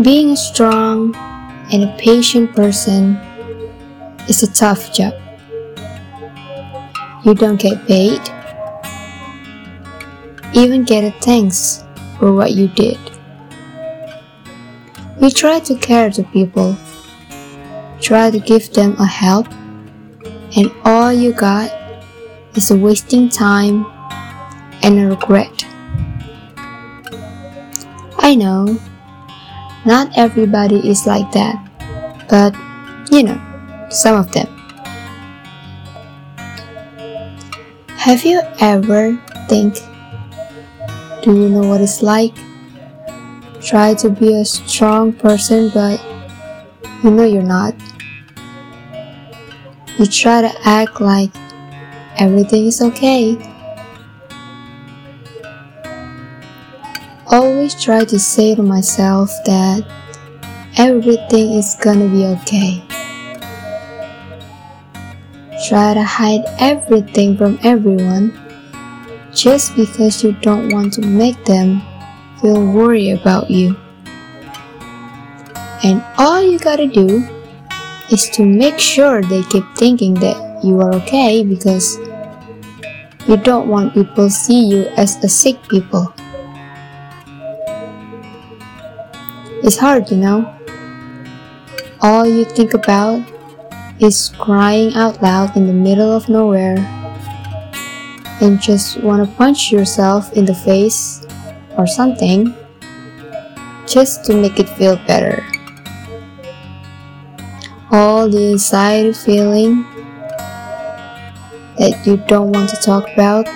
[0.00, 1.14] Being a strong
[1.70, 3.16] and a patient person
[4.26, 5.12] is a tough job.
[7.24, 8.20] You don't get paid,
[10.54, 11.84] even get a thanks
[12.18, 12.98] for what you did.
[15.20, 16.74] You try to care to people,
[18.00, 19.46] try to give them a help,
[20.56, 21.70] and all you got
[22.56, 23.84] is a wasting time
[24.82, 25.66] and a regret.
[28.18, 28.80] I know,
[29.84, 31.56] not everybody is like that,
[32.28, 32.54] but
[33.10, 33.40] you know,
[33.90, 34.46] some of them.
[37.96, 39.16] Have you ever
[39.48, 39.74] think,
[41.22, 42.34] do you know what it's like?
[43.60, 46.02] Try to be a strong person, but
[47.04, 47.74] you know you're not.
[49.98, 51.30] You try to act like
[52.18, 53.51] everything is okay.
[57.32, 59.88] Always try to say to myself that
[60.76, 62.84] everything is gonna be okay.
[65.66, 68.36] Try to hide everything from everyone
[69.32, 71.80] just because you don't want to make them
[72.42, 73.80] feel worried about you.
[75.82, 77.24] And all you gotta do
[78.10, 81.96] is to make sure they keep thinking that you are okay because
[83.26, 86.12] you don't want people see you as a sick people.
[89.64, 90.52] It's hard, you know.
[92.00, 93.22] All you think about
[94.00, 96.78] is crying out loud in the middle of nowhere
[98.40, 101.24] and just want to punch yourself in the face
[101.78, 102.52] or something
[103.86, 105.46] just to make it feel better.
[107.92, 109.84] All the anxiety feeling
[111.78, 113.46] that you don't want to talk about,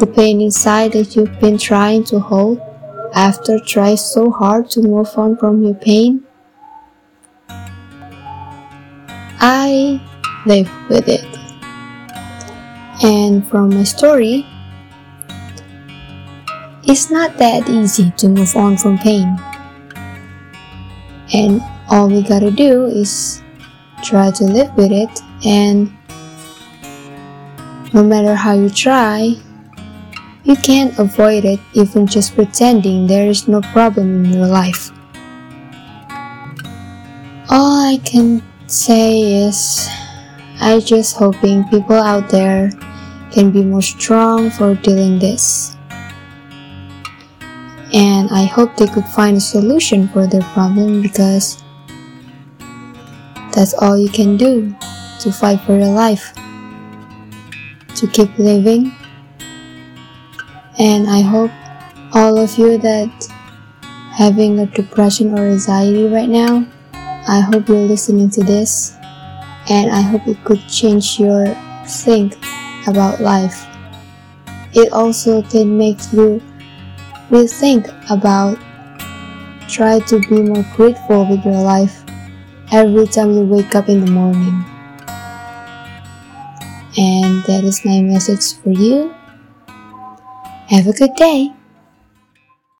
[0.00, 2.60] the pain inside that you've been trying to hold
[3.14, 6.24] after trying so hard to move on from your pain.
[9.40, 10.00] I
[10.46, 11.26] live with it.
[13.02, 14.46] And from my story,
[16.84, 19.36] it's not that easy to move on from pain.
[21.34, 21.60] And
[21.90, 23.42] all we gotta do is
[24.04, 25.92] try to live with it, and
[27.94, 29.34] no matter how you try,
[30.44, 34.90] you can't avoid it even just pretending there is no problem in your life.
[37.48, 39.88] All I can say is
[40.60, 42.70] I just hoping people out there
[43.30, 45.76] can be more strong for dealing this.
[47.92, 51.62] And I hope they could find a solution for their problem because
[53.52, 54.74] that's all you can do
[55.20, 56.32] to fight for your life,
[57.96, 58.92] to keep living.
[60.78, 61.50] And I hope
[62.14, 63.10] all of you that
[64.12, 66.66] having a depression or anxiety right now
[67.28, 68.96] I hope you're listening to this
[69.70, 71.46] and I hope it could change your
[71.86, 72.34] think
[72.88, 73.64] about life.
[74.74, 76.42] It also can make you
[77.30, 78.58] rethink about
[79.68, 82.02] try to be more grateful with your life
[82.72, 84.64] every time you wake up in the morning.
[86.98, 89.14] And that is my message for you.
[90.72, 91.52] Have a good day.